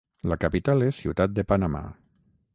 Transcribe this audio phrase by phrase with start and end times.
[0.31, 1.85] La capital és Ciutat de Panamà.